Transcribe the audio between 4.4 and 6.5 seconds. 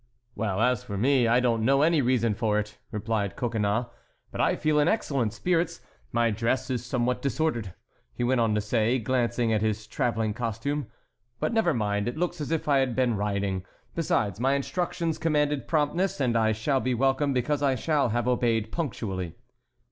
I feel in excellent spirits. My